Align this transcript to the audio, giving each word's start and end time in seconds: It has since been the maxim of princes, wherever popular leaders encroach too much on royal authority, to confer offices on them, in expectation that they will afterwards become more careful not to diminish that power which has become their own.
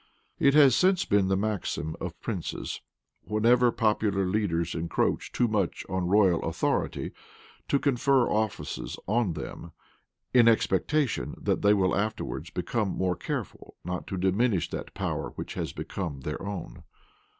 It 0.39 0.55
has 0.55 0.75
since 0.75 1.05
been 1.05 1.27
the 1.27 1.37
maxim 1.37 1.95
of 2.01 2.19
princes, 2.21 2.81
wherever 3.23 3.71
popular 3.71 4.25
leaders 4.25 4.73
encroach 4.73 5.31
too 5.31 5.47
much 5.47 5.85
on 5.89 6.07
royal 6.07 6.41
authority, 6.43 7.11
to 7.67 7.77
confer 7.77 8.27
offices 8.27 8.97
on 9.05 9.33
them, 9.33 9.73
in 10.33 10.47
expectation 10.47 11.35
that 11.39 11.61
they 11.61 11.75
will 11.75 11.95
afterwards 11.95 12.49
become 12.49 12.89
more 12.89 13.15
careful 13.15 13.75
not 13.85 14.07
to 14.07 14.17
diminish 14.17 14.71
that 14.71 14.95
power 14.95 15.33
which 15.35 15.53
has 15.53 15.71
become 15.71 16.21
their 16.21 16.41
own. 16.43 16.81